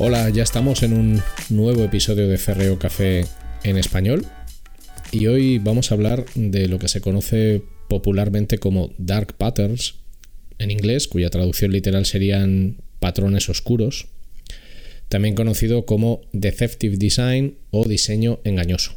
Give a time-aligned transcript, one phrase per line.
[0.00, 1.20] Hola, ya estamos en un
[1.50, 3.24] nuevo episodio de Ferreo Café
[3.64, 4.24] en español
[5.10, 9.96] y hoy vamos a hablar de lo que se conoce popularmente como dark patterns
[10.60, 14.06] en inglés, cuya traducción literal serían patrones oscuros,
[15.08, 18.92] también conocido como deceptive design o diseño engañoso.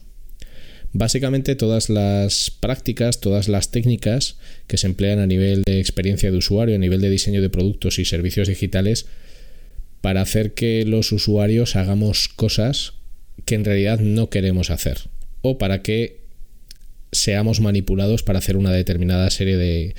[0.94, 4.38] Básicamente todas las prácticas, todas las técnicas
[4.68, 7.98] que se emplean a nivel de experiencia de usuario, a nivel de diseño de productos
[7.98, 9.08] y servicios digitales,
[10.02, 12.94] para hacer que los usuarios hagamos cosas
[13.46, 14.98] que en realidad no queremos hacer
[15.42, 16.22] o para que
[17.12, 19.96] seamos manipulados para hacer una determinada serie de,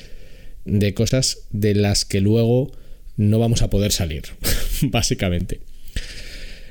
[0.64, 2.72] de cosas de las que luego
[3.16, 4.22] no vamos a poder salir,
[4.82, 5.60] básicamente.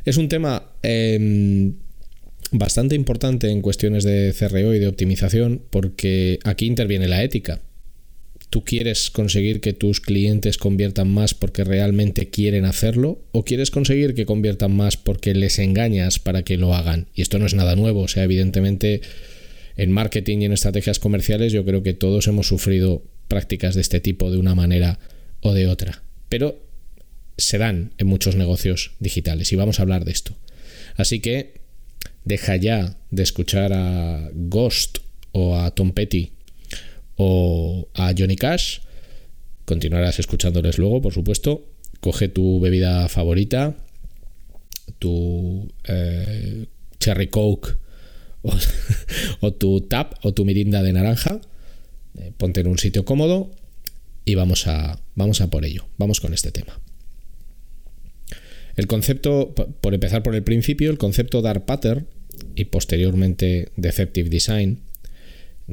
[0.05, 1.75] Es un tema em,
[2.51, 7.61] bastante importante en cuestiones de CRO y de optimización porque aquí interviene la ética
[8.51, 14.13] tú quieres conseguir que tus clientes conviertan más porque realmente quieren hacerlo o quieres conseguir
[14.13, 17.07] que conviertan más porque les engañas para que lo hagan.
[17.16, 19.01] Y esto no es nada nuevo, o sea, evidentemente
[19.78, 24.01] en marketing y en estrategias comerciales yo creo que todos hemos sufrido prácticas de este
[24.01, 25.00] tipo de una manera
[25.40, 26.03] o de otra.
[26.28, 26.61] Pero
[27.38, 30.35] se dan en muchos negocios digitales y vamos a hablar de esto.
[30.97, 31.53] Así que
[32.25, 34.97] deja ya de escuchar a Ghost
[35.31, 36.34] o a Tom Petty
[37.16, 38.79] o a Johnny Cash.
[39.66, 41.67] Continuarás escuchándoles luego, por supuesto.
[41.99, 43.77] Coge tu bebida favorita,
[44.99, 46.66] tu eh,
[46.99, 47.77] cherry coke
[49.41, 51.39] o, tu tap o tu mirinda de naranja.
[52.17, 53.51] Eh, ponte en un sitio cómodo
[54.25, 55.85] y vamos a, vamos a por ello.
[55.97, 56.79] Vamos con este tema.
[58.75, 62.07] El concepto, por empezar por el principio, el concepto Dark Pattern
[62.55, 64.79] y posteriormente Deceptive Design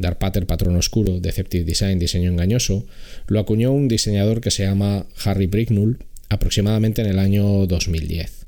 [0.00, 2.86] Dark Pattern, patrón oscuro, Deceptive Design, diseño engañoso,
[3.26, 5.98] lo acuñó un diseñador que se llama Harry Bricknull
[6.28, 8.47] aproximadamente en el año 2010.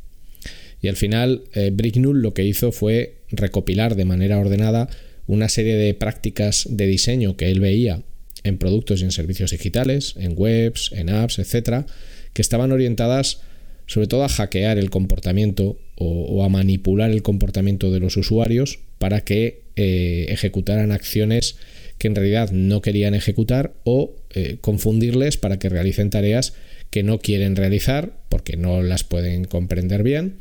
[0.82, 4.88] Y al final, eh, lo que hizo fue recopilar de manera ordenada
[5.26, 8.02] una serie de prácticas de diseño que él veía
[8.42, 11.86] en productos y en servicios digitales, en webs, en apps, etcétera,
[12.32, 13.40] que estaban orientadas
[13.86, 19.22] sobre todo a hackear el comportamiento o, a manipular el comportamiento de los usuarios para
[19.22, 21.56] que eh, ejecutaran acciones
[21.98, 26.54] que en realidad no querían ejecutar o eh, confundirles para que realicen tareas
[26.90, 30.38] que no quieren realizar porque no las pueden comprender bien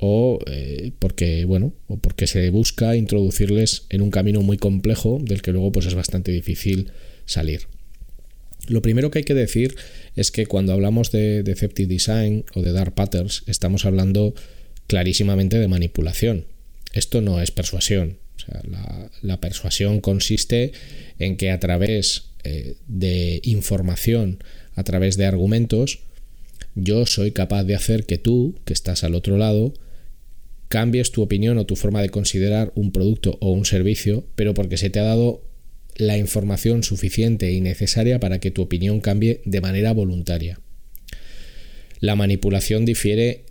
[0.00, 5.42] o eh, porque bueno o porque se busca introducirles en un camino muy complejo del
[5.42, 6.90] que luego pues es bastante difícil
[7.26, 7.68] salir.
[8.66, 9.76] Lo primero que hay que decir
[10.16, 14.34] es que cuando hablamos de Deceptive Design o de Dark Patterns estamos hablando
[14.86, 16.46] clarísimamente de manipulación.
[16.92, 18.23] Esto no es persuasión.
[19.22, 20.72] La, persuasión consiste
[21.18, 24.42] en que a través eh, de información,
[24.74, 26.00] a través de argumentos,
[26.74, 29.74] yo soy capaz de hacer que tú, que estás al otro lado,
[30.68, 34.76] cambies tu opinión o tu forma de considerar un producto o un servicio, pero porque
[34.76, 35.42] se te ha dado
[35.96, 40.58] la información suficiente y necesaria para que tu opinión cambie de manera voluntaria.
[42.00, 43.44] La manipulación difiere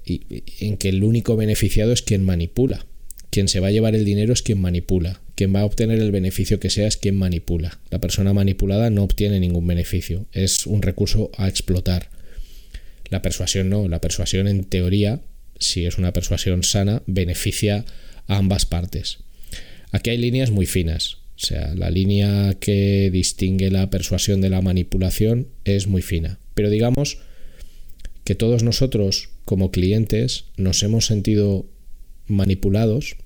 [0.60, 2.86] en que el único beneficiado es quien manipula.
[3.33, 5.19] Quien se va a llevar el dinero es quien manipula.
[5.33, 7.80] Quien va a obtener el beneficio que sea es quien manipula.
[7.89, 10.27] La persona manipulada no obtiene ningún beneficio.
[10.33, 12.12] Es un recurso a explotar.
[13.09, 13.88] La persuasión no.
[13.88, 15.19] La persuasión en teoría,
[15.57, 17.85] si es una persuasión sana, beneficia
[18.27, 19.18] a ambas partes.
[19.91, 21.18] Aquí hay líneas muy finas.
[21.35, 26.38] O sea, la línea que distingue la persuasión de la manipulación es muy fina.
[26.53, 27.18] Pero digamos
[28.25, 31.65] que todos nosotros como clientes nos hemos sentido
[32.27, 33.18] manipulados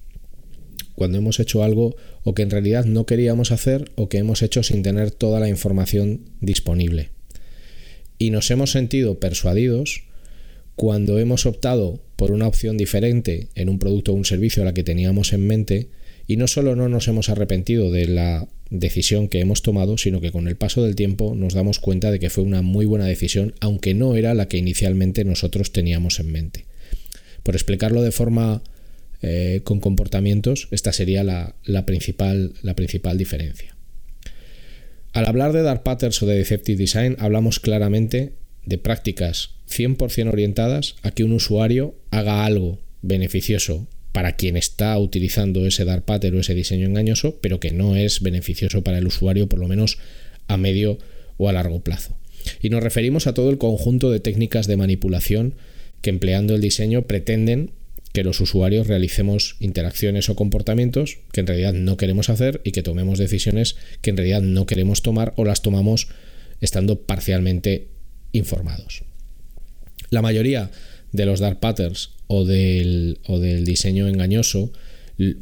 [0.97, 4.63] cuando hemos hecho algo o que en realidad no queríamos hacer o que hemos hecho
[4.63, 7.11] sin tener toda la información disponible.
[8.17, 10.05] Y nos hemos sentido persuadidos
[10.75, 14.73] cuando hemos optado por una opción diferente en un producto o un servicio a la
[14.73, 15.89] que teníamos en mente
[16.25, 20.31] y no solo no nos hemos arrepentido de la decisión que hemos tomado, sino que
[20.31, 23.53] con el paso del tiempo nos damos cuenta de que fue una muy buena decisión,
[23.59, 26.65] aunque no era la que inicialmente nosotros teníamos en mente.
[27.43, 28.63] Por explicarlo de forma
[29.21, 33.75] eh, con comportamientos, esta sería la, principal, la principal diferencia.
[35.13, 38.33] Al hablar de Dark Patterns o de Deceptive Design, hablamos claramente
[38.65, 45.65] de prácticas 100% orientadas a que un usuario haga algo beneficioso para quien está utilizando
[45.65, 49.47] ese dark pattern o ese diseño engañoso, pero que no es beneficioso para el usuario,
[49.47, 49.97] por lo menos
[50.47, 50.97] a medio
[51.37, 52.17] o a largo plazo.
[52.61, 55.55] Y nos referimos a todo el conjunto de técnicas de manipulación
[56.01, 57.71] que empleando el diseño pretenden
[58.17, 62.81] que los usuarios realicemos interacciones o comportamientos que en realidad no queremos hacer y que
[62.81, 66.07] tomemos decisiones que en realidad no queremos tomar o las tomamos
[66.59, 67.89] estando parcialmente
[68.31, 69.03] informados.
[70.09, 70.71] La mayoría
[71.11, 74.71] de los dark patterns o del, o del diseño engañoso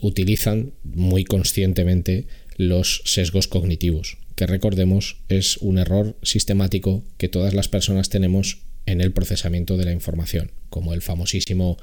[0.01, 2.27] utilizan muy conscientemente
[2.57, 8.99] los sesgos cognitivos, que recordemos es un error sistemático que todas las personas tenemos en
[8.99, 11.77] el procesamiento de la información, como el famosísimo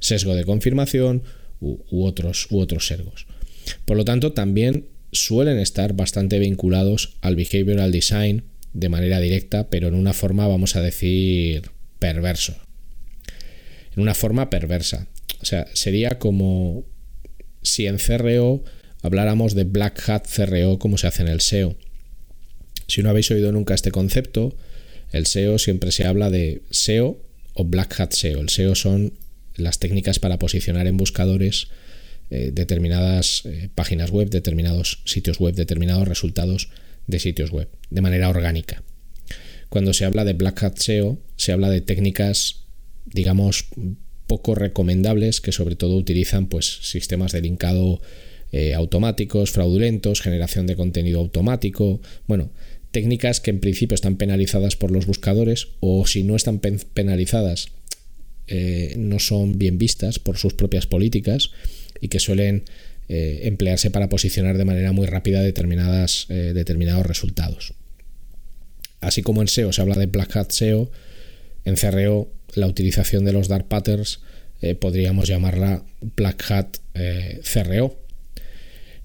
[0.00, 1.22] sesgo de confirmación
[1.60, 3.26] u, otros, u otros sesgos.
[3.84, 9.88] Por lo tanto, también suelen estar bastante vinculados al behavioral design de manera directa, pero
[9.88, 12.54] en una forma, vamos a decir, perverso.
[13.96, 15.08] En una forma perversa.
[15.40, 16.84] O sea, sería como
[17.62, 18.62] si en CRO
[19.02, 21.76] habláramos de Black Hat CRO como se hace en el SEO.
[22.86, 24.56] Si no habéis oído nunca este concepto,
[25.12, 27.20] el SEO siempre se habla de SEO
[27.54, 28.40] o Black Hat SEO.
[28.40, 29.14] El SEO son
[29.58, 31.68] las técnicas para posicionar en buscadores
[32.30, 36.68] eh, determinadas eh, páginas web, determinados sitios web, determinados resultados
[37.06, 38.82] de sitios web, de manera orgánica.
[39.68, 42.64] Cuando se habla de Black Hat SEO, se habla de técnicas,
[43.06, 43.68] digamos,
[44.26, 48.00] poco recomendables que sobre todo utilizan pues, sistemas de linkado
[48.52, 52.50] eh, automáticos, fraudulentos, generación de contenido automático, bueno,
[52.90, 57.68] técnicas que en principio están penalizadas por los buscadores o si no están penalizadas
[58.48, 61.50] eh, no son bien vistas por sus propias políticas
[62.00, 62.64] y que suelen
[63.08, 67.74] eh, emplearse para posicionar de manera muy rápida determinadas, eh, determinados resultados.
[69.00, 70.90] Así como en SEO se habla de Black Hat SEO,
[71.64, 74.20] en CRO la utilización de los Dark Patterns
[74.80, 75.84] podríamos llamarla
[76.16, 76.78] Black Hat
[77.44, 77.96] CRO.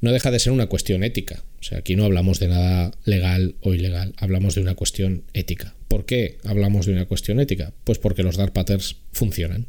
[0.01, 1.43] No deja de ser una cuestión ética.
[1.63, 5.75] O sea, aquí no hablamos de nada legal o ilegal, hablamos de una cuestión ética.
[5.87, 7.71] ¿Por qué hablamos de una cuestión ética?
[7.85, 9.67] Pues porque los dark patterns funcionan.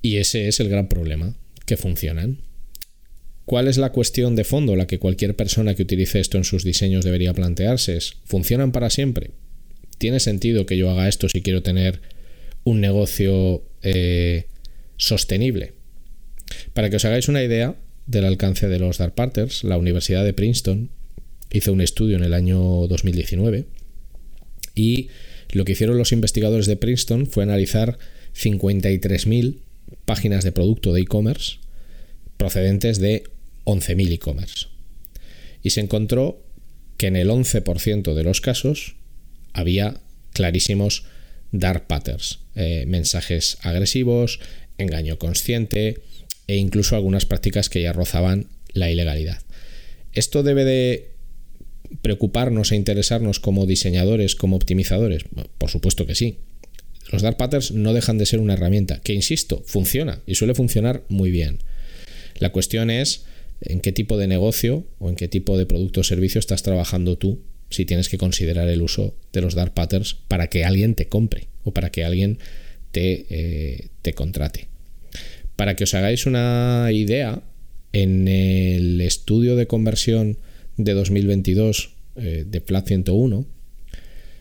[0.00, 1.36] Y ese es el gran problema,
[1.66, 2.38] que funcionan.
[3.44, 6.64] ¿Cuál es la cuestión de fondo, la que cualquier persona que utilice esto en sus
[6.64, 7.98] diseños debería plantearse?
[7.98, 9.32] Es, ¿funcionan para siempre?
[9.98, 12.00] ¿Tiene sentido que yo haga esto si quiero tener
[12.64, 14.46] un negocio eh,
[14.96, 15.74] sostenible?
[16.72, 20.32] Para que os hagáis una idea del alcance de los dark patterns, la Universidad de
[20.32, 20.90] Princeton
[21.50, 23.66] hizo un estudio en el año 2019
[24.74, 25.08] y
[25.52, 27.98] lo que hicieron los investigadores de Princeton fue analizar
[28.34, 29.56] 53.000
[30.04, 31.58] páginas de producto de e-commerce
[32.36, 33.24] procedentes de
[33.64, 34.66] 11.000 e-commerce.
[35.62, 36.42] Y se encontró
[36.96, 38.96] que en el 11% de los casos
[39.52, 40.00] había
[40.32, 41.04] clarísimos
[41.52, 44.40] dark patterns, eh, mensajes agresivos,
[44.78, 45.98] engaño consciente
[46.46, 49.40] e incluso algunas prácticas que ya rozaban la ilegalidad.
[50.12, 51.16] Esto debe de
[52.02, 55.24] preocuparnos e interesarnos como diseñadores, como optimizadores?
[55.58, 56.38] Por supuesto que sí.
[57.10, 61.04] Los dark patterns no dejan de ser una herramienta que, insisto, funciona y suele funcionar
[61.08, 61.58] muy bien.
[62.38, 63.24] La cuestión es
[63.60, 67.16] en qué tipo de negocio o en qué tipo de producto o servicio estás trabajando
[67.16, 71.08] tú si tienes que considerar el uso de los dark patterns para que alguien te
[71.08, 72.38] compre o para que alguien
[72.92, 74.68] te, eh, te contrate.
[75.56, 77.42] Para que os hagáis una idea,
[77.92, 80.38] en el estudio de conversión
[80.76, 83.46] de 2022 eh, de Flat 101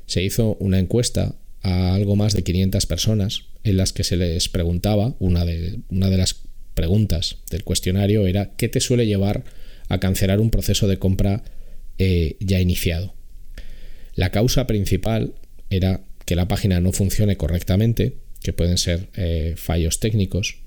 [0.05, 4.49] se hizo una encuesta a algo más de 500 personas en las que se les
[4.49, 6.41] preguntaba, una de, una de las
[6.73, 9.45] preguntas del cuestionario era ¿qué te suele llevar
[9.87, 11.43] a cancelar un proceso de compra
[11.97, 13.13] eh, ya iniciado?
[14.15, 15.33] La causa principal
[15.69, 20.57] era que la página no funcione correctamente, que pueden ser eh, fallos técnicos,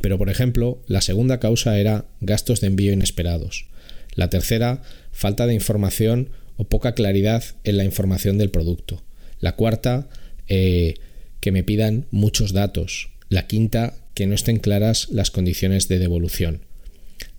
[0.00, 3.66] pero por ejemplo, la segunda causa era gastos de envío inesperados.
[4.14, 9.02] La tercera, falta de información o poca claridad en la información del producto.
[9.40, 10.08] La cuarta,
[10.48, 10.94] eh,
[11.40, 13.10] que me pidan muchos datos.
[13.28, 16.62] La quinta, que no estén claras las condiciones de devolución.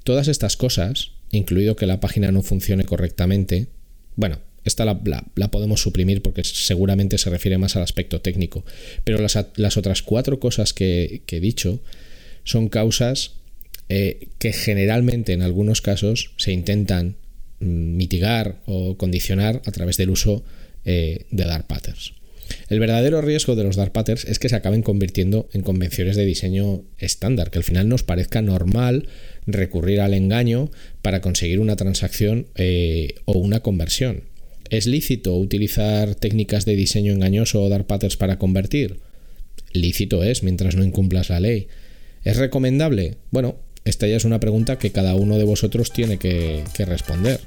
[0.04, 3.68] Todas estas cosas, incluido que la página no funcione correctamente,
[4.16, 8.64] bueno, esta la, podemos suprimir porque seguramente se refiere más al aspecto técnico,
[9.04, 11.82] pero las, otras cuatro cosas que, he dicho
[12.48, 13.34] son causas
[13.90, 17.18] eh, que generalmente en algunos casos se intentan
[17.60, 20.44] mm, mitigar o condicionar a través del uso
[20.86, 22.14] eh, de dark patterns.
[22.70, 26.26] El verdadero riesgo de los dark patterns es que se acaben convirtiendo en convenciones de
[26.26, 29.10] diseño estándar, que al final nos parezca normal
[29.46, 34.24] recurrir al engaño para conseguir una transacción eh, o una conversión.
[34.70, 39.00] ¿Es lícito utilizar técnicas de diseño engañoso o dark patterns para convertir?
[39.74, 41.68] Lícito es mientras no incumplas la ley.
[42.28, 43.20] ¿Es recomendable?
[43.32, 43.56] Bueno,
[43.86, 47.40] esta ya es una pregunta que cada uno de vosotros tiene que, que responder.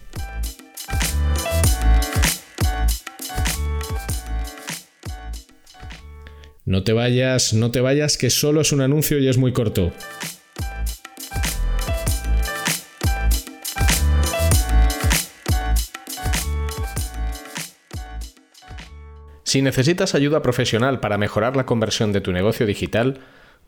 [6.65, 9.93] No te vayas, no te vayas, que solo es un anuncio y es muy corto.
[19.45, 23.21] Si necesitas ayuda profesional para mejorar la conversión de tu negocio digital,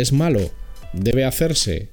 [0.00, 0.50] ¿Es malo?
[0.94, 1.88] ¿Debe hacerse?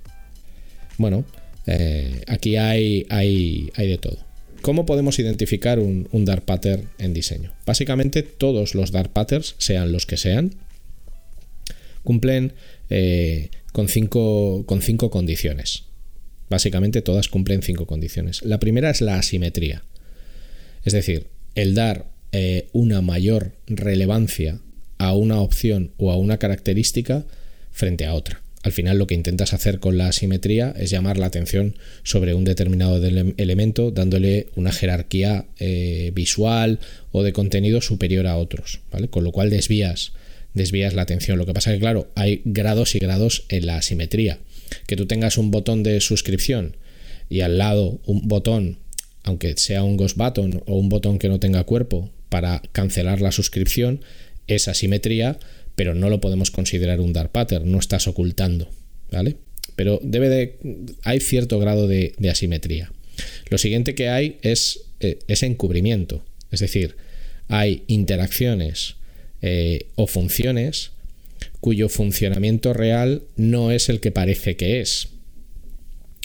[0.97, 1.25] Bueno,
[1.65, 4.17] eh, aquí hay, hay, hay, de todo.
[4.61, 7.51] ¿Cómo podemos identificar un, dark pattern en diseño?
[7.65, 10.55] Básicamente todos los dark patterns, sean los que sean,
[12.05, 12.53] cumplen
[12.89, 15.83] eh, con, cinco, con cinco condiciones.
[16.49, 18.41] Básicamente todas cumplen cinco condiciones.
[18.45, 19.83] La primera es la asimetría.
[20.85, 24.61] Es decir, el dar eh, una mayor relevancia
[24.97, 27.25] a una opción o a una característica
[27.77, 28.41] frente a otra.
[28.63, 32.43] Al final lo que intentas hacer con la asimetría es llamar la atención sobre un
[32.43, 33.01] determinado
[33.37, 36.79] elemento dándole una jerarquía eh, visual
[37.11, 39.07] o de contenido superior a otros, ¿vale?
[39.07, 40.11] Con lo cual desvías,
[40.53, 41.37] desvías la atención.
[41.37, 44.39] Lo que pasa es que, claro, hay grados y grados en la asimetría.
[44.87, 46.75] Que tú tengas un botón de suscripción
[47.29, 48.79] y al lado un botón,
[49.23, 53.31] aunque sea un ghost button o un botón que no tenga cuerpo, para cancelar la
[53.31, 54.01] suscripción,
[54.47, 55.39] es asimetría
[55.77, 58.67] pero no lo podemos considerar un dark pattern, no estás ocultando,
[59.11, 59.35] ¿vale?
[59.75, 60.57] Pero debe de,
[61.03, 62.91] hay cierto grado de, asimetría.
[63.51, 66.95] Lo siguiente que hay es eh, ese encubrimiento, es decir,
[67.47, 68.95] hay interacciones
[69.43, 70.93] eh, o funciones
[71.59, 75.09] cuyo funcionamiento real no es el que parece que es.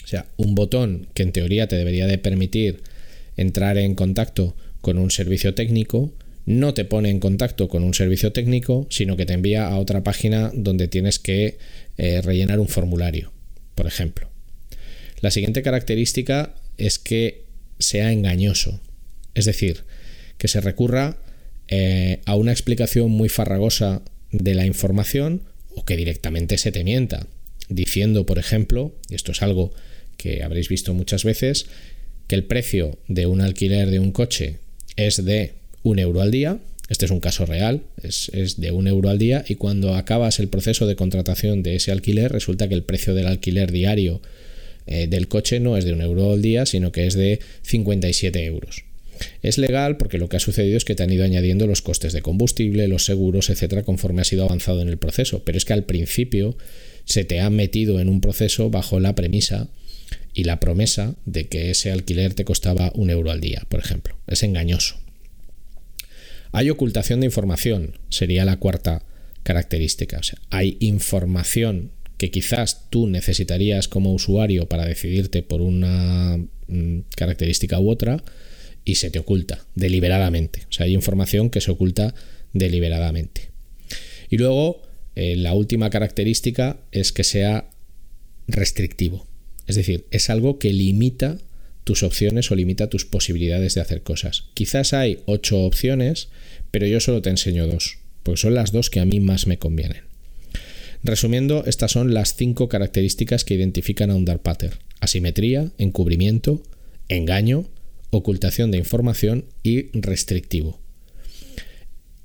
[0.03, 2.81] O sea, un botón que en teoría te debería de permitir
[3.37, 6.11] entrar en contacto con un servicio técnico,
[6.45, 10.03] no te pone en contacto con un servicio técnico, sino que te envía a otra
[10.03, 11.57] página donde tienes que
[11.97, 13.31] eh, rellenar un formulario,
[13.75, 14.29] por ejemplo.
[15.21, 17.45] La siguiente característica es que
[17.79, 18.81] sea engañoso,
[19.35, 19.83] es decir,
[20.37, 21.17] que se recurra
[21.69, 25.43] eh, a una explicación muy farragosa de la información
[25.75, 27.27] o que directamente se te mienta,
[27.69, 29.73] diciendo, por ejemplo, y esto es algo
[30.17, 31.67] que habréis visto muchas veces,
[32.27, 34.57] que el precio de un alquiler de un coche
[34.95, 36.59] es de un euro al día.
[36.89, 40.49] Este es un caso real, es, de un euro al día y cuando acabas el
[40.49, 44.21] proceso de contratación de ese alquiler resulta que el precio del alquiler diario
[44.85, 48.45] eh, del coche no es de un euro al día, sino que es de 57
[48.45, 48.83] euros.
[49.41, 52.11] Es legal porque lo que ha sucedido es que te han ido añadiendo los costes
[52.13, 55.43] de combustible, los seguros, etcétera, conforme has ido avanzado en el proceso.
[55.43, 56.57] Pero es que al principio
[57.05, 59.69] se te ha metido en un proceso bajo la premisa
[60.33, 64.15] y la promesa de que ese alquiler te costaba un euro al día, por ejemplo.
[64.27, 65.02] Es engañoso.
[66.53, 69.03] Hay ocultación de información, sería la cuarta
[69.41, 70.19] característica.
[70.19, 76.99] O sea, hay información que quizás tú necesitarías como usuario para decidirte por una mm,
[77.15, 78.23] característica u otra
[78.85, 80.61] y se te oculta deliberadamente.
[80.69, 82.13] O sea, hay información que se oculta
[82.53, 83.49] deliberadamente.
[84.29, 84.83] Y luego,
[85.15, 87.67] eh, la última característica es que sea
[88.47, 89.25] restrictivo.
[89.65, 91.39] Es decir, es algo que limita
[91.83, 94.45] tus opciones o limita tus posibilidades de hacer cosas.
[94.53, 96.29] Quizás hay ocho opciones,
[96.71, 99.59] pero yo solo te enseño dos, porque son las dos que a mí más me
[99.59, 100.03] convienen.
[101.03, 104.77] Resumiendo, estas son las cinco características que identifican a un dark pattern.
[105.01, 106.63] Asimetría, encubrimiento,
[107.09, 107.67] engaño,
[108.09, 110.79] ocultación de información y restrictivo.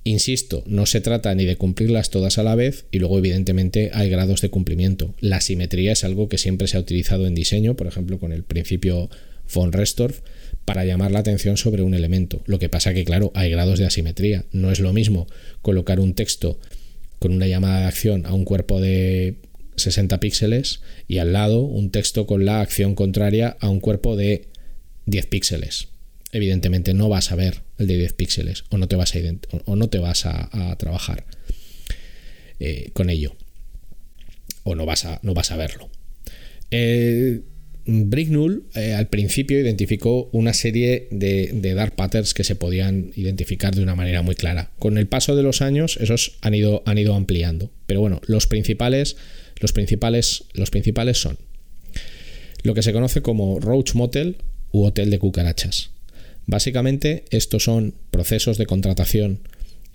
[0.04, 4.08] Insisto, no se trata ni de cumplirlas todas a la vez y luego evidentemente hay
[4.08, 5.14] grados de cumplimiento.
[5.20, 8.42] La simetría es algo que siempre se ha utilizado en diseño, por ejemplo con el
[8.42, 9.10] principio
[9.52, 10.20] von Restorff,
[10.64, 12.42] para llamar la atención sobre un elemento.
[12.46, 14.44] Lo que pasa que claro, hay grados de asimetría.
[14.52, 15.26] No es lo mismo
[15.62, 16.60] colocar un texto
[17.18, 19.36] con una llamada de acción a un cuerpo de
[19.76, 24.48] 60 píxeles y al lado un texto con la acción contraria a un cuerpo de
[25.06, 25.88] 10 píxeles.
[26.32, 29.18] Evidentemente no vas a ver el de 10 píxeles o no te vas a,
[29.64, 31.24] o no te vas a, trabajar
[32.60, 33.34] eh, con ello
[34.64, 35.88] o no vas a, no vas a verlo.
[36.70, 37.40] Eh,
[37.90, 43.82] Bricknull eh, al principio identificó una serie de, dark patterns que se podían identificar de
[43.82, 44.70] una manera muy clara.
[44.78, 47.70] Con el paso de los años, esos han ido, han ido ampliando.
[47.86, 49.16] Pero bueno, los principales,
[49.58, 51.38] los principales, los principales son
[52.62, 54.36] lo que se conoce como Roach Motel
[54.70, 55.90] u Hotel de Cucarachas.
[56.44, 59.40] Básicamente, estos son procesos de contratación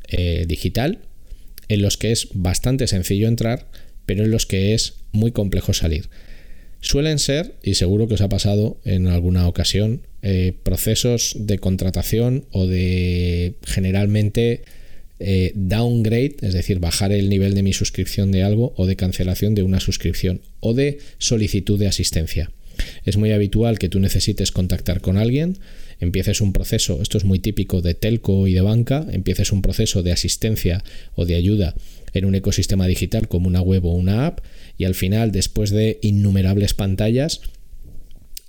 [0.08, 0.98] eh, digital
[1.68, 3.68] en los que es bastante sencillo entrar,
[4.08, 6.10] pero en los que es muy complejo salir.
[6.84, 12.44] Suelen ser, y seguro que os ha pasado en alguna ocasión, eh, procesos de contratación
[12.52, 14.64] o de generalmente
[15.22, 19.56] eh, downgrade, es decir, bajar el nivel de mi suscripción de algo o de cancelación
[19.56, 22.52] de una suscripción o de solicitud de asistencia.
[23.06, 25.60] Es muy habitual que tú necesites contactar con alguien,
[26.02, 30.04] empieces un proceso, esto es muy típico de telco y de banca, empieces un proceso
[30.04, 30.84] de asistencia
[31.16, 31.76] o de ayuda
[32.14, 34.42] en un ecosistema digital como una web o una app
[34.78, 37.42] y al final, después de innumerables pantallas,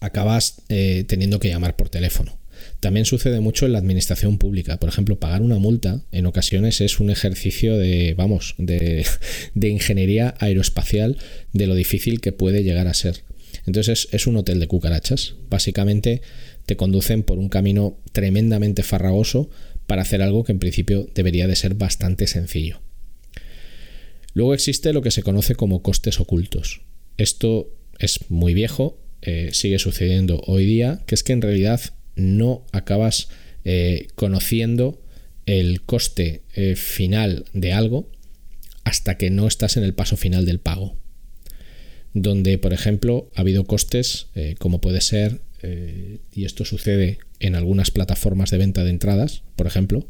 [0.01, 2.39] acabas eh, teniendo que llamar por teléfono.
[2.81, 4.79] También sucede mucho en la administración pública.
[4.79, 9.07] Por ejemplo, pagar una multa en ocasiones es un ejercicio de, vamos, de,
[9.55, 11.19] de ingeniería aeroespacial
[11.53, 13.23] de lo difícil que puede llegar a ser.
[13.67, 15.35] Entonces es un hotel de cucarachas.
[15.49, 16.23] Básicamente
[16.67, 19.51] te conducen por un camino tremendamente farragoso
[19.87, 22.81] para hacer algo que en principio debería de ser bastante sencillo.
[24.35, 26.83] Luego existe lo que se conoce como costes ocultos.
[27.17, 31.81] Esto es muy viejo, eh, sigue sucediendo hoy día, que es que en realidad
[32.17, 33.29] no acabas
[33.65, 35.01] eh, conociendo
[35.47, 38.11] el coste eh, final de algo
[38.83, 40.97] hasta que no estás en el paso final del pago.
[42.13, 45.41] Donde, por ejemplo, ha habido costes como puede ser,
[46.33, 50.07] y esto sucede en algunas plataformas de venta de entradas, por ejemplo,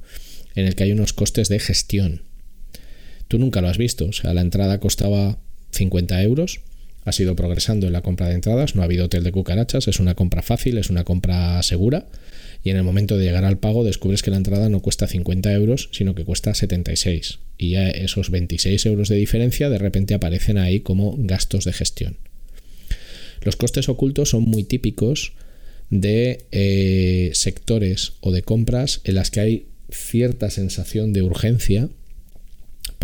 [0.55, 2.23] en el que hay unos costes de gestión
[3.35, 4.05] tú nunca lo has visto.
[4.07, 5.41] O sea, la entrada costaba
[5.73, 6.61] 50 euros,
[7.05, 9.99] ha sido progresando en la compra de entradas, no ha habido hotel de cucarachas, es
[9.99, 12.07] una compra fácil, es una compra segura.
[12.63, 15.53] Y en el momento de llegar al pago descubres que la entrada no cuesta 50
[15.53, 17.41] euros, sino que cuesta 76.
[17.59, 22.19] Y ya esos 26 euros de diferencia de repente aparecen ahí como gastos de gestión.
[23.43, 25.33] Los costes ocultos son muy típicos
[25.91, 31.89] de eh, sectores o de compras en las que hay cierta sensación de urgencia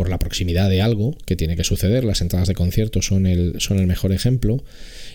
[0.00, 3.58] por la proximidad de algo que tiene que suceder, las entradas de conciertos son el,
[3.86, 4.64] mejor ejemplo,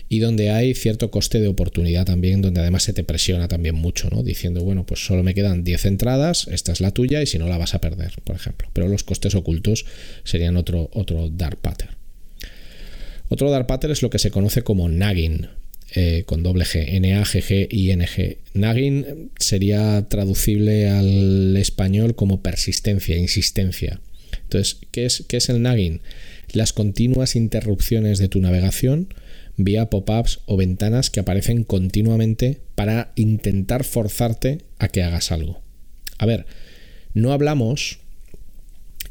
[0.08, 4.08] y donde hay cierto coste de oportunidad también, donde además se te presiona también mucho,
[4.10, 4.22] ¿no?
[4.22, 7.48] Diciendo, bueno, pues solo me quedan 10 entradas, esta es la tuya y si no
[7.48, 8.68] la vas a perder, por ejemplo.
[8.72, 9.86] Pero los costes ocultos
[10.22, 11.96] serían otro, otro dark pattern.
[13.28, 15.48] Otro dark pattern es lo que se conoce como nagging,
[15.96, 18.38] eh, con doble G, N-A-G-G-I-N-G.
[18.54, 24.00] Nagging sería traducible al español como persistencia, insistencia.
[24.46, 26.00] Entonces, ¿qué es, qué es el nagging?
[26.52, 29.08] Las continuas interrupciones de tu navegación
[29.56, 35.60] vía pop-ups o ventanas que aparecen continuamente para intentar forzarte a que hagas algo.
[36.18, 36.46] A ver,
[37.14, 37.98] no hablamos,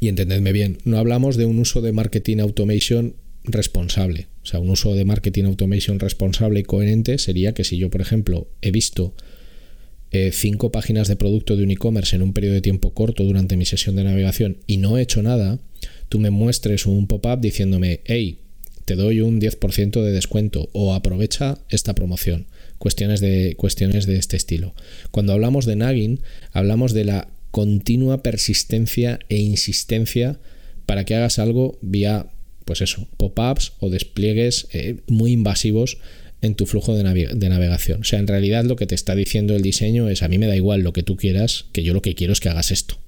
[0.00, 4.28] y entendedme bien, no hablamos de un uso de marketing automation responsable.
[4.42, 8.00] O sea, un uso de marketing automation responsable y coherente sería que si yo, por
[8.00, 9.14] ejemplo, he visto
[10.16, 13.58] eh, cinco páginas de producto de un e-commerce en un periodo de tiempo corto durante
[13.58, 15.58] mi sesión de navegación y no he hecho nada,
[16.08, 18.38] tú me muestres un pop-up diciéndome, hey,
[18.86, 22.46] te doy un 10% de descuento o aprovecha esta promoción.
[22.78, 24.74] Cuestiones de, cuestiones de este estilo.
[25.10, 26.20] Cuando hablamos de nagging,
[26.52, 30.38] hablamos de la continua persistencia e insistencia
[30.86, 32.26] para que hagas algo vía,
[32.64, 35.98] pues eso, pop-ups o despliegues eh, muy invasivos
[36.42, 38.00] en tu flujo de, navegación.
[38.00, 40.46] O sea, en realidad lo que te está diciendo el diseño es a mí me
[40.46, 42.98] da igual lo que tú quieras, que yo lo que quiero es que hagas esto.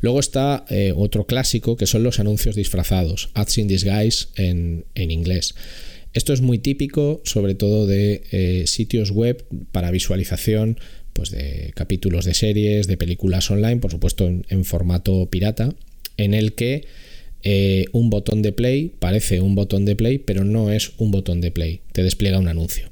[0.00, 5.54] Luego está eh, otro clásico que son los anuncios disfrazados, ads in disguise en, inglés.
[6.12, 10.78] Esto es muy típico, sobre todo de eh, sitios web para visualización
[11.14, 15.72] pues de capítulos de series, de películas online, por supuesto en, formato pirata,
[16.16, 16.86] en el que
[17.46, 21.42] eh, un botón de play parece un botón de play, pero no es un botón
[21.42, 22.90] de play, te despliega un anuncio.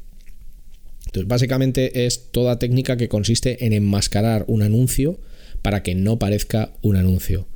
[1.07, 5.19] Entonces, básicamente es toda técnica que consiste en enmascarar un anuncio
[5.63, 7.49] para que no parezca un anuncio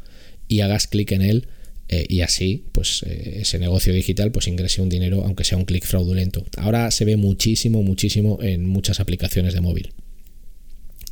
[0.48, 1.48] y hagas clic en él
[1.88, 5.64] eh, y así pues eh, ese negocio digital pues ingrese un dinero aunque sea un
[5.64, 6.44] clic fraudulento.
[6.56, 9.92] Ahora se ve muchísimo, muchísimo en muchas aplicaciones de móvil.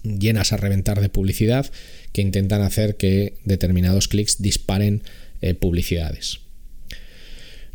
[0.03, 1.70] Llenas a reventar de publicidad
[2.12, 5.03] que intentan hacer que determinados clics disparen
[5.44, 6.40] eh, publicidades.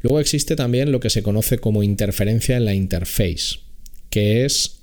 [0.01, 3.59] Luego existe también lo que se conoce como interferencia en la interface,
[4.09, 4.75] que es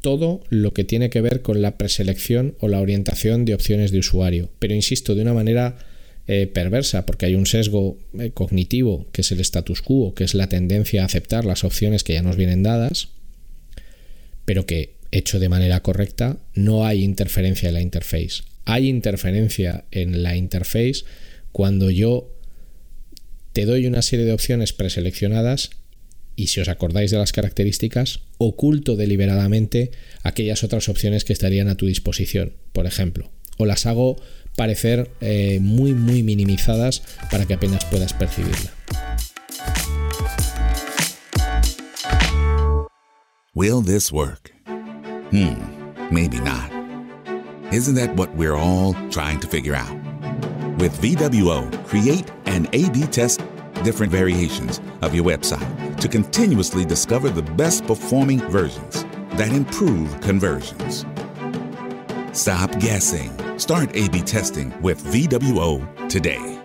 [0.00, 3.98] todo lo que tiene que ver con la preselección o la orientación de opciones de
[3.98, 4.50] usuario.
[4.58, 5.76] Pero insisto, de una manera
[6.26, 10.34] eh, perversa, porque hay un sesgo eh, cognitivo, que es el status quo, que es
[10.34, 13.08] la tendencia a aceptar las opciones que ya nos vienen dadas,
[14.44, 18.42] pero que hecho de manera correcta, no hay interferencia en la interface.
[18.64, 21.04] Hay interferencia en la interface
[21.52, 22.30] cuando yo
[23.52, 25.70] te doy una serie de opciones preseleccionadas
[26.36, 29.90] y si os acordáis de las características, oculto deliberadamente
[30.22, 34.16] aquellas otras opciones que estarían a tu disposición, por ejemplo, o las hago
[34.56, 38.72] parecer eh, muy muy minimizadas para que apenas puedas percibirla.
[43.54, 44.52] Will this work?
[45.30, 45.54] Hmm,
[46.10, 46.70] maybe not.
[47.72, 49.99] Isn't that what we're all trying to figure out?
[50.80, 53.42] With VWO, create an A-B test
[53.84, 61.04] different variations of your website to continuously discover the best performing versions that improve conversions.
[62.32, 63.30] Stop guessing.
[63.58, 66.58] Start A B testing with VWO today.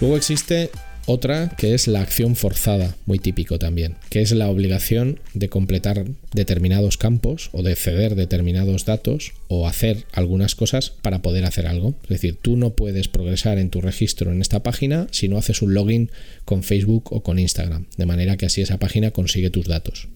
[0.00, 5.20] Luego existe Otra que es la acción forzada, muy típico también, que es la obligación
[5.32, 11.46] de completar determinados campos o de ceder determinados datos o hacer algunas cosas para poder
[11.46, 11.94] hacer algo.
[12.02, 15.62] Es decir, tú no puedes progresar en tu registro en esta página si no haces
[15.62, 16.10] un login
[16.44, 20.08] con Facebook o con Instagram, de manera que así esa página consigue tus datos.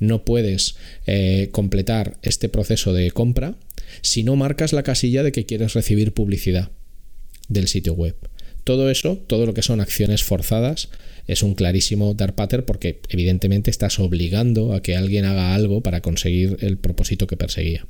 [0.00, 0.74] No puedes
[1.06, 3.54] eh, completar este proceso de compra
[4.02, 6.72] si no marcas la casilla de que quieres recibir publicidad
[7.48, 8.16] del sitio web.
[8.64, 10.88] Todo eso, todo lo que son acciones forzadas,
[11.26, 16.00] es un clarísimo dar pattern porque evidentemente estás obligando a que alguien haga algo para
[16.00, 17.86] conseguir el propósito que perseguía.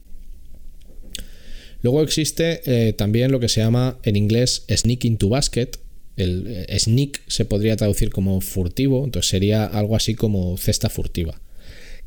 [1.82, 5.70] Luego existe eh, también lo que se llama en inglés sneak into basket.
[6.16, 11.40] El eh, sneak se podría traducir como furtivo, entonces sería algo así como cesta furtiva,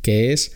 [0.02, 0.54] que es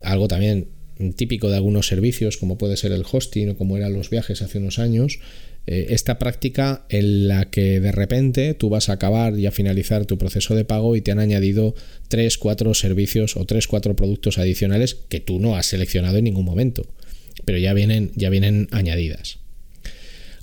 [0.00, 0.68] algo también
[1.14, 4.58] típico de algunos servicios, como puede ser el hosting o como eran los viajes hace
[4.58, 5.20] unos años,
[5.66, 10.06] eh, esta práctica en la que de repente tú vas a acabar y a finalizar
[10.06, 11.74] tu proceso de pago y te han añadido
[12.08, 16.44] 3, 4 servicios o 3, 4 productos adicionales que tú no has seleccionado en ningún
[16.44, 16.86] momento,
[17.44, 19.38] pero ya vienen, ya vienen añadidas.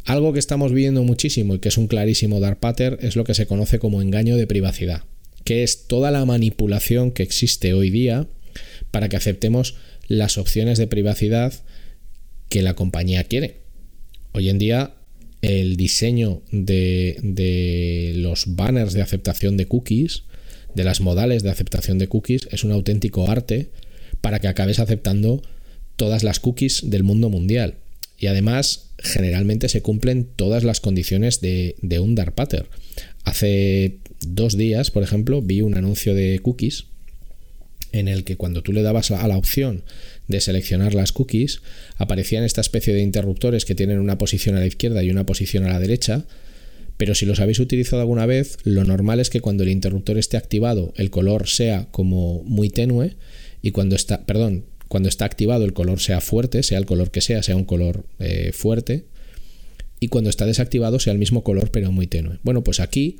[0.04, 3.34] Algo que estamos viendo muchísimo y que es un clarísimo dar pattern es lo que
[3.34, 5.04] se conoce como engaño de privacidad,
[5.46, 8.28] que es toda la manipulación que existe hoy día
[8.92, 9.76] para que aceptemos
[10.08, 11.54] las opciones de privacidad
[12.50, 13.62] que la compañía quiere.
[14.34, 14.96] Hoy en día
[15.44, 20.24] el diseño de, los banners de aceptación de cookies,
[20.74, 23.70] de las modales de aceptación de cookies, es un auténtico arte
[24.22, 25.44] para que acabes aceptando
[25.98, 27.76] todas las cookies del mundo mundial.
[28.18, 32.68] Y además, generalmente se cumplen todas las condiciones de, de un dark pattern.
[33.26, 36.86] Hace dos días, por ejemplo, vi un anuncio de cookies
[37.92, 39.84] en el que cuando tú le dabas a la opción
[40.28, 41.62] de seleccionar las cookies,
[41.98, 45.66] aparecían esta especie de interruptores que tienen una posición a la izquierda y una posición
[45.66, 46.26] a la derecha,
[46.98, 50.38] pero si los habéis utilizado alguna vez, lo normal es que cuando el interruptor esté
[50.38, 53.16] activado el color sea como muy tenue
[53.62, 57.22] y cuando está, perdón, cuando está activado el color sea fuerte, sea el color que
[57.22, 59.06] sea, sea un color eh, fuerte,
[60.00, 62.40] y cuando está desactivado sea el mismo color pero muy tenue.
[62.44, 63.18] Bueno, pues aquí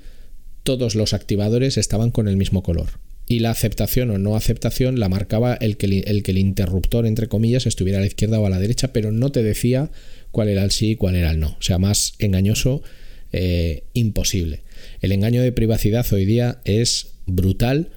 [0.64, 5.10] todos los activadores estaban con el mismo color y la aceptación o no aceptación la
[5.10, 8.50] marcaba el que, el que el interruptor, entre comillas, estuviera a la izquierda o a
[8.50, 9.92] la derecha, pero no te decía
[10.32, 11.56] cuál era el sí y cuál era el no.
[11.60, 12.84] O sea, más engañoso
[13.32, 14.62] eh, imposible.
[15.02, 17.92] El engaño de privacidad hoy día es brutal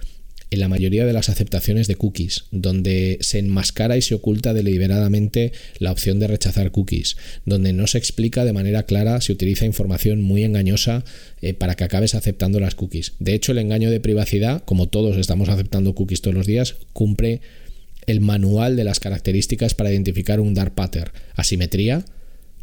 [0.50, 5.52] en la mayoría de las aceptaciones de cookies, donde se enmascara y se oculta deliberadamente
[5.78, 10.22] la opción de rechazar cookies, donde no se explica de manera clara, se utiliza información
[10.22, 11.04] muy engañosa
[11.42, 13.14] eh, para que acabes aceptando las cookies.
[13.18, 17.40] De hecho, el engaño de privacidad, como todos estamos aceptando cookies todos los días, cumple
[18.06, 22.04] el manual de las características para identificar un dark pattern, asimetría,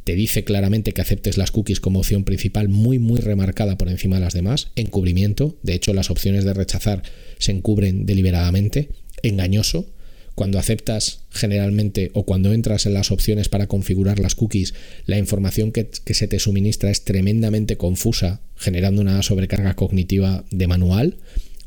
[0.03, 4.17] te dice claramente que aceptes las cookies como opción principal muy muy remarcada por encima
[4.17, 7.03] de las demás, encubrimiento, de hecho las opciones de rechazar
[7.39, 8.89] se encubren deliberadamente,
[9.21, 9.87] engañoso,
[10.35, 14.73] cuando aceptas generalmente o cuando entras en las opciones para configurar las cookies,
[15.05, 21.17] la información que, se te suministra es tremendamente confusa, generando una sobrecarga cognitiva de manual,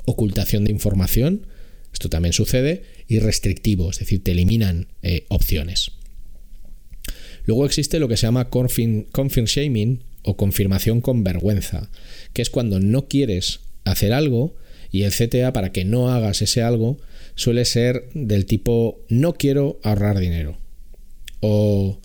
[0.05, 1.46] ocultación de información,
[1.92, 5.92] esto también sucede, y restrictivo, es decir, te eliminan eh, opciones.
[7.47, 9.07] Luego existe lo que se llama confirm,
[9.47, 11.91] shaming o confirmación con vergüenza,
[12.33, 14.57] que es cuando no quieres hacer algo
[14.91, 16.99] y el CTA para que no hagas ese algo
[17.37, 20.59] suele ser del tipo no quiero ahorrar dinero
[21.41, 22.01] o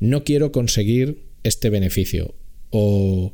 [0.00, 2.34] no quiero conseguir este beneficio
[2.70, 3.32] o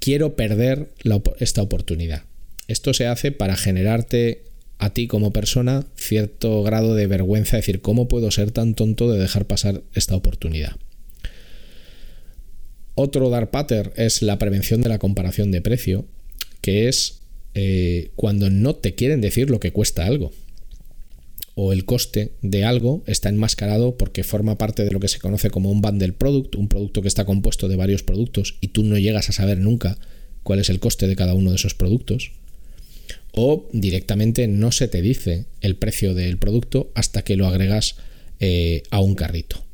[0.00, 0.90] quiero perder
[1.38, 2.24] esta oportunidad.
[2.66, 4.42] Esto se hace para generarte
[4.78, 9.18] a ti como persona cierto grado de vergüenza, decir, ¿cómo puedo ser tan tonto de
[9.18, 10.76] dejar pasar esta oportunidad?
[12.94, 16.06] Otro dar pattern es la prevención de la comparación de precio,
[16.60, 17.20] que es
[17.54, 20.32] eh, cuando no te quieren decir lo que cuesta algo.
[21.54, 25.50] O el coste de algo está enmascarado porque forma parte de lo que se conoce
[25.50, 28.98] como un bundle product, un producto que está compuesto de varios productos y tú no
[28.98, 29.98] llegas a saber nunca
[30.42, 32.32] cuál es el coste de cada uno de esos productos
[33.32, 37.96] o directamente no se te dice el precio del producto hasta que lo agregas
[38.40, 39.64] eh, a un carrito.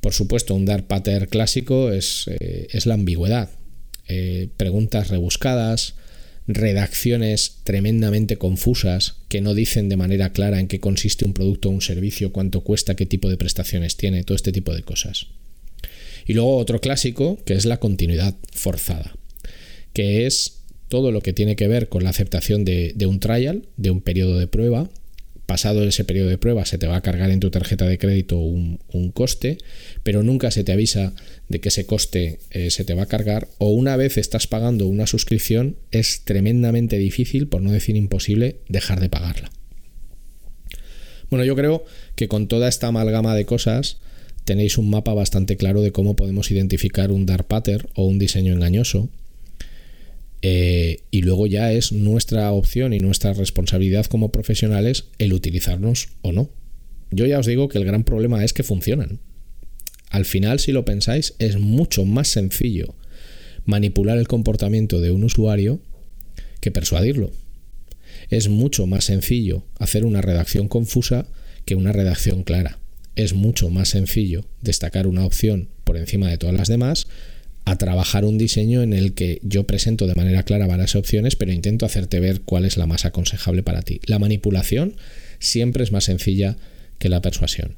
[0.00, 3.50] Por supuesto, un dar pattern clásico es, eh, la ambigüedad.
[4.08, 5.94] Eh, preguntas rebuscadas,
[6.46, 11.72] redacciones tremendamente confusas que no dicen de manera clara en qué consiste un producto o
[11.72, 15.26] un servicio, cuánto cuesta, qué tipo de prestaciones tiene, todo este tipo de cosas.
[16.24, 19.16] Y luego otro clásico que es la continuidad forzada,
[19.92, 23.90] que es todo lo que tiene que ver con la aceptación de, un trial, de
[23.90, 24.88] un periodo de prueba.
[25.46, 28.36] Pasado ese periodo de prueba se te va a cargar en tu tarjeta de crédito
[28.38, 28.78] un,
[29.14, 29.58] coste,
[30.02, 31.14] pero nunca se te avisa
[31.48, 34.86] de que ese coste eh, se te va a cargar o una vez estás pagando
[34.86, 39.50] una suscripción es tremendamente difícil, por no decir imposible, dejar de pagarla.
[41.30, 41.84] Bueno, yo creo
[42.16, 43.98] que con toda esta amalgama de cosas
[44.44, 48.52] tenéis un mapa bastante claro de cómo podemos identificar un dark pattern o un diseño
[48.52, 49.08] engañoso
[50.42, 56.32] eh, y luego ya es nuestra opción y nuestra responsabilidad como profesionales el utilizarnos o
[56.32, 56.50] no.
[57.10, 59.20] Yo ya os digo que el gran problema es que funcionan.
[60.10, 62.94] Al final, si lo pensáis, es mucho más sencillo
[63.64, 65.80] manipular el comportamiento de un usuario
[66.60, 67.32] que persuadirlo.
[68.30, 71.26] Es mucho más sencillo hacer una redacción confusa
[71.64, 72.78] que una redacción clara.
[73.16, 77.08] Es mucho más sencillo destacar una opción por encima de todas las demás
[77.66, 81.52] a trabajar un diseño en el que yo presento de manera clara varias opciones, pero
[81.52, 84.00] intento hacerte ver cuál es la más aconsejable para ti.
[84.06, 84.94] La manipulación
[85.40, 86.56] siempre es más sencilla
[87.00, 87.74] que la persuasión.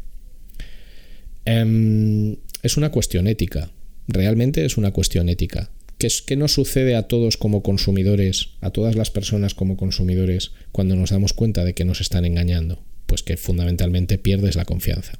[1.46, 3.70] Em, es una cuestión ética,
[4.06, 5.70] realmente es una cuestión ética.
[5.96, 10.96] ¿Qué, ¿Qué nos sucede a todos como consumidores, a todas las personas como consumidores, cuando
[10.96, 12.84] nos damos cuenta de que nos están engañando?
[13.06, 15.18] Pues que fundamentalmente pierdes la confianza.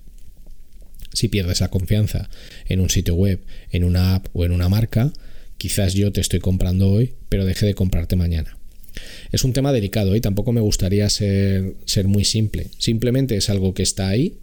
[1.12, 2.28] Si pierdes la confianza
[2.66, 3.40] en un sitio web,
[3.70, 5.12] en una app o en una marca,
[5.56, 8.56] quizás yo te estoy comprando hoy, pero deje de comprarte mañana.
[9.30, 12.68] Es un tema delicado y tampoco me gustaría ser, ser muy simple.
[12.78, 14.38] Simplemente es algo que está ahí,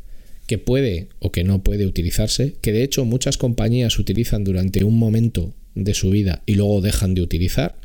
[0.47, 4.97] que puede o que no puede utilizarse, que de hecho muchas compañías utilizan durante un
[4.97, 7.75] momento de su vida y luego dejan de utilizar,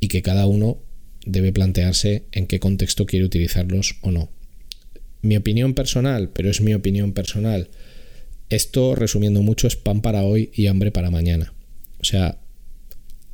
[0.00, 0.78] y que cada uno
[1.24, 4.30] debe plantearse en qué contexto quiere utilizarlos o no.
[5.22, 7.68] Mi opinión personal, pero es mi opinión personal,
[8.48, 11.52] esto, resumiendo mucho, es pan para hoy y hambre para mañana.
[12.00, 12.38] O sea,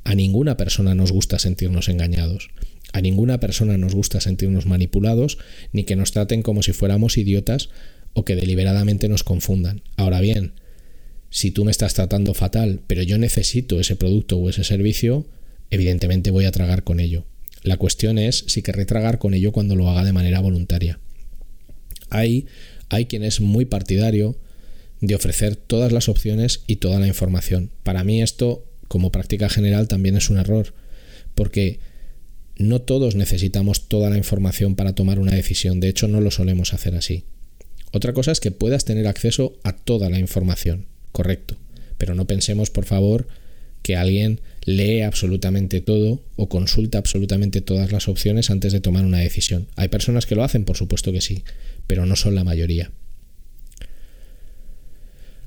[0.05, 2.51] a ninguna persona nos gusta sentirnos engañados.
[2.93, 5.39] A ninguna persona nos gusta sentirnos manipulados,
[5.73, 7.71] ni que nos traten como si fuéramos idiotas
[8.15, 9.83] o que deliberadamente nos confundan.
[9.97, 10.53] Ahora bien,
[11.31, 15.27] si tú me estás tratando fatal, pero yo necesito ese producto o ese servicio,
[15.71, 17.25] evidentemente voy a tragar con ello.
[17.63, 20.99] La cuestión es si querré tragar con ello cuando lo haga de manera voluntaria.
[22.11, 22.47] Hay,
[22.91, 24.37] hay quien es muy partidario
[25.03, 27.71] de ofrecer todas las opciones y toda la información.
[27.83, 30.73] Para mí esto, como práctica general, también es un error,
[31.35, 31.81] porque
[32.57, 36.75] No todos necesitamos toda la información para tomar una decisión, de hecho no lo solemos
[36.75, 37.25] hacer así.
[37.93, 41.57] Otra cosa es que puedas tener acceso a toda la información, correcto,
[41.99, 43.27] pero no pensemos, por favor,
[43.83, 49.19] que alguien lee absolutamente todo o consulta absolutamente todas las opciones antes de tomar una
[49.19, 49.67] decisión.
[49.75, 51.43] Hay personas que lo hacen, por supuesto que sí,
[51.87, 52.93] pero no son la mayoría.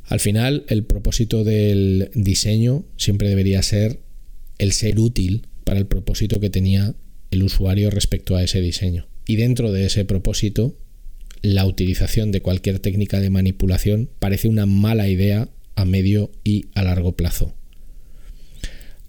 [0.07, 3.99] Al final, el propósito del diseño siempre debería ser
[4.57, 6.93] el ser útil para el propósito que tenía
[7.31, 9.07] el usuario respecto a ese diseño.
[9.27, 10.77] Y dentro de ese propósito,
[11.41, 16.83] la utilización de cualquier técnica de manipulación parece una mala idea a medio y a
[16.83, 17.53] largo plazo.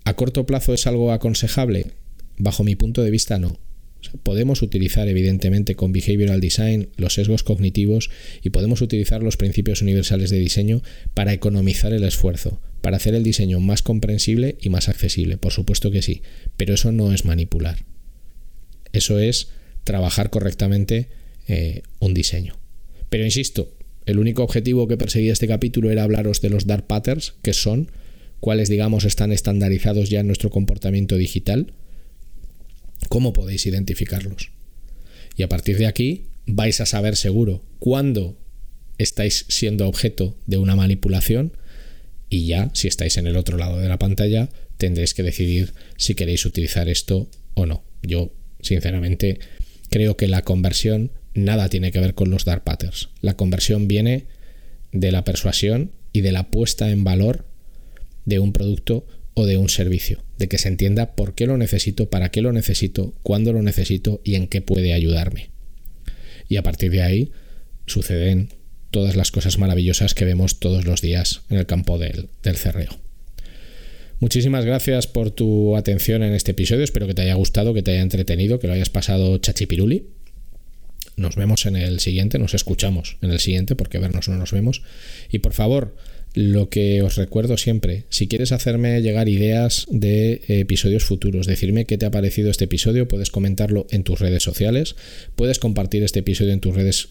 [0.04, 1.92] ¿A corto plazo es algo aconsejable?
[2.38, 3.58] Bajo mi punto de vista no.
[4.22, 8.10] Podemos utilizar evidentemente con behavioral design los sesgos cognitivos
[8.42, 10.82] y podemos utilizar los principios universales de diseño
[11.14, 15.36] para economizar el esfuerzo, para hacer el diseño más comprensible y más accesible.
[15.36, 16.22] Por supuesto que sí,
[16.56, 17.84] pero eso no es manipular.
[18.92, 19.48] Eso es
[19.84, 21.08] trabajar correctamente
[21.48, 22.56] eh, un diseño.
[23.08, 23.72] Pero insisto,
[24.04, 27.90] el único objetivo que perseguía este capítulo era hablaros de los dark patterns, que son
[28.40, 31.72] cuáles, digamos, están estandarizados ya en nuestro comportamiento digital,
[33.08, 34.50] cómo podéis identificarlos.
[35.36, 38.38] Y a partir de aquí vais a saber seguro cuándo
[38.98, 41.52] estáis siendo objeto de una manipulación
[42.28, 46.14] y ya, si estáis en el otro lado de la pantalla, tendréis que decidir si
[46.14, 47.84] queréis utilizar esto o no.
[48.02, 49.38] Yo, sinceramente,
[49.90, 53.10] creo que la conversión nada tiene que ver con los dark patterns.
[53.20, 54.26] La conversión viene
[54.92, 57.44] de la persuasión y de la puesta en valor
[58.24, 59.06] de un producto
[59.38, 62.52] o de un servicio, de que se entienda por qué lo necesito, para qué lo
[62.52, 65.50] necesito, cuándo lo necesito y en qué puede ayudarme.
[66.48, 67.32] Y a partir de ahí
[67.84, 68.48] suceden
[68.90, 72.98] todas las cosas maravillosas que vemos todos los días en el campo del, del cerreo.
[74.20, 77.90] Muchísimas gracias por tu atención en este episodio, espero que te haya gustado, que te
[77.90, 80.06] haya entretenido, que lo hayas pasado chachipiruli.
[81.16, 84.80] Nos vemos en el siguiente, nos escuchamos en el siguiente, porque vernos no nos vemos.
[85.30, 85.94] Y por favor,
[86.36, 91.96] lo que os recuerdo siempre, si quieres hacerme llegar ideas de episodios futuros, decirme qué
[91.96, 94.96] te ha parecido este episodio, puedes comentarlo en tus redes sociales,
[95.34, 97.08] puedes compartir este episodio en tus redes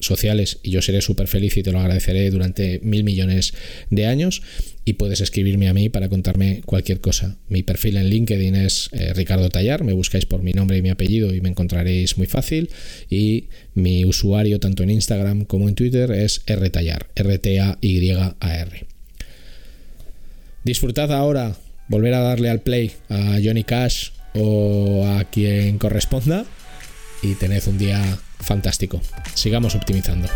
[0.00, 3.54] sociales y yo seré súper feliz y te lo agradeceré durante mil millones
[3.90, 4.42] de años
[4.84, 7.36] y puedes escribirme a mí para contarme cualquier cosa.
[7.48, 10.90] Mi perfil en LinkedIn es eh, Ricardo Tallar, me buscáis por mi nombre y mi
[10.90, 12.70] apellido y me encontraréis muy fácil
[13.10, 18.86] y mi usuario tanto en Instagram como en Twitter es rtallar, R-T-A-Y-A-R.
[20.64, 21.56] Disfrutad ahora,
[21.88, 26.44] volver a darle al play a Johnny Cash o a quien corresponda
[27.22, 29.00] y tened un día fantástico.
[29.34, 30.28] Sigamos optimizando.